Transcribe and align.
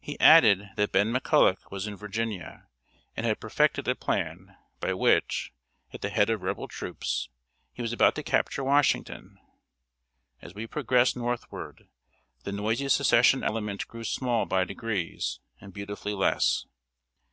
He 0.00 0.18
added, 0.18 0.70
that 0.74 0.90
Ben 0.90 1.12
McCulloch 1.12 1.70
was 1.70 1.86
in 1.86 1.94
Virginia, 1.94 2.66
and 3.16 3.24
had 3.24 3.38
perfected 3.38 3.86
a 3.86 3.94
plan 3.94 4.56
by 4.80 4.92
which, 4.92 5.52
at 5.92 6.00
the 6.00 6.08
head 6.10 6.30
of 6.30 6.42
Rebel 6.42 6.66
troops, 6.66 7.28
he 7.72 7.80
was 7.80 7.92
about 7.92 8.16
to 8.16 8.24
capture 8.24 8.64
Washington. 8.64 9.38
As 10.40 10.52
we 10.52 10.66
progressed 10.66 11.16
northward, 11.16 11.86
the 12.42 12.50
noisy 12.50 12.88
Secession 12.88 13.44
element 13.44 13.86
grew 13.86 14.02
small 14.02 14.46
by 14.46 14.64
degrees, 14.64 15.38
and 15.60 15.72
beautifully 15.72 16.14
less. 16.14 16.66